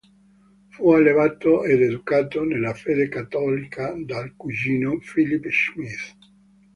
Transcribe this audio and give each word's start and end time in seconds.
Fu 0.69 0.89
allevato 0.93 1.63
ed 1.63 1.79
educato 1.79 2.43
nella 2.43 2.73
fede 2.73 3.07
cattolica 3.07 3.93
dal 4.03 4.33
cugino 4.35 4.97
Philip 4.97 5.47
Schmidt. 5.51 6.17